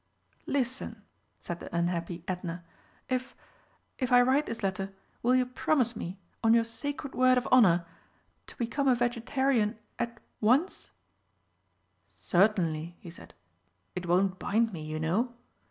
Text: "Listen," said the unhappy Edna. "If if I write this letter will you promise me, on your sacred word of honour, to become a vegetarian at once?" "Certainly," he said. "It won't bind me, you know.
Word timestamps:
"Listen," 0.47 1.03
said 1.41 1.59
the 1.59 1.75
unhappy 1.77 2.23
Edna. 2.27 2.63
"If 3.07 3.35
if 3.99 4.11
I 4.11 4.23
write 4.23 4.47
this 4.47 4.63
letter 4.63 4.91
will 5.21 5.35
you 5.35 5.45
promise 5.45 5.95
me, 5.95 6.17
on 6.43 6.55
your 6.55 6.63
sacred 6.63 7.13
word 7.13 7.37
of 7.37 7.45
honour, 7.51 7.85
to 8.47 8.57
become 8.57 8.87
a 8.87 8.95
vegetarian 8.95 9.77
at 9.99 10.19
once?" 10.39 10.89
"Certainly," 12.09 12.97
he 12.99 13.11
said. 13.11 13.35
"It 13.93 14.07
won't 14.07 14.39
bind 14.39 14.73
me, 14.73 14.81
you 14.81 14.99
know. 14.99 15.35